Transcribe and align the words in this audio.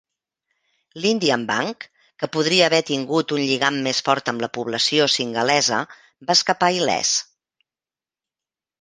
L'Indian 1.03 1.43
Bank, 1.51 1.85
que 2.23 2.29
podria 2.39 2.65
haver 2.71 2.81
tingut 2.89 3.35
un 3.37 3.41
lligam 3.51 3.79
més 3.91 4.01
fort 4.09 4.35
amb 4.35 4.47
la 4.47 4.51
població 4.59 5.09
singalesa, 5.19 5.85
va 6.29 6.41
escapar 6.43 6.75
il·lès. 6.83 7.17